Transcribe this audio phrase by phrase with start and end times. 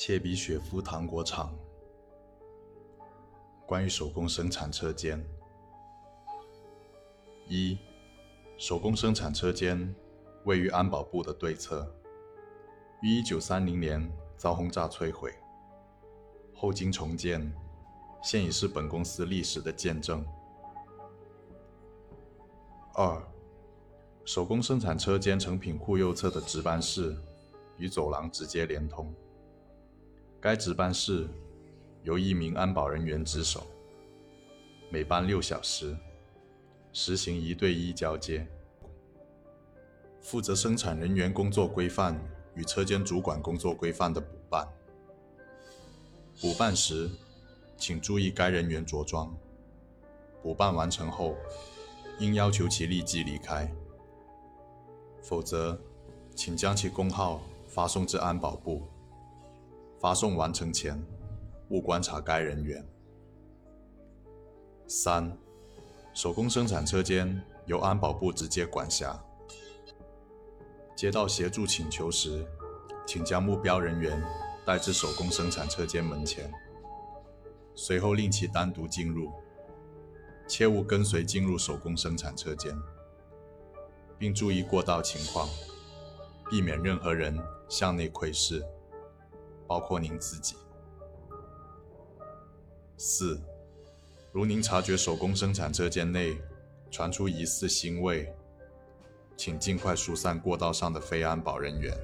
[0.00, 1.52] 切比雪夫糖果厂
[3.66, 5.28] 关于手工生产车间：
[7.48, 7.76] 一、
[8.56, 9.92] 手工生产车间
[10.44, 11.92] 位于安保部的对侧，
[13.02, 15.34] 于一九三零年遭轰炸摧毁，
[16.54, 17.52] 后经重建，
[18.22, 20.24] 现已是本公司历史的见证。
[22.94, 23.20] 二、
[24.24, 27.20] 手工生产车间成品库右侧的值班室
[27.78, 29.12] 与走廊直接连通。
[30.40, 31.28] 该值班室
[32.04, 33.66] 由一名安保人员值守，
[34.88, 35.96] 每班六小时，
[36.92, 38.46] 实行一对一交接，
[40.20, 42.16] 负责生产人员工作规范
[42.54, 44.68] 与车间主管工作规范的补办。
[46.40, 47.10] 补办时，
[47.76, 49.36] 请注意该人员着装。
[50.40, 51.34] 补办完成后，
[52.20, 53.68] 应要求其立即离开，
[55.20, 55.76] 否则，
[56.36, 58.84] 请将其工号发送至安保部。
[60.00, 61.00] 发送完成前，
[61.70, 62.86] 勿观察该人员。
[64.86, 65.36] 三、
[66.14, 69.22] 手工生产车间由安保部直接管辖。
[70.96, 72.46] 接到协助请求时，
[73.06, 74.22] 请将目标人员
[74.64, 76.52] 带至手工生产车间门前，
[77.74, 79.30] 随后令其单独进入，
[80.46, 82.76] 切勿跟随进入手工生产车间，
[84.18, 85.48] 并注意过道情况，
[86.48, 87.38] 避免任何人
[87.68, 88.64] 向内窥视。
[89.68, 90.56] 包括您自己。
[92.96, 93.40] 四，
[94.32, 96.36] 如您察觉手工生产车间内
[96.90, 98.34] 传出疑似腥味，
[99.36, 101.96] 请尽快疏散过道上的非安保人员。